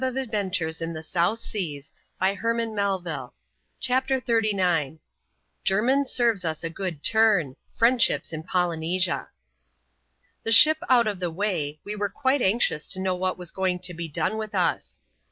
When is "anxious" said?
12.41-12.87